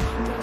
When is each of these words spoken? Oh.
Oh. 0.00 0.38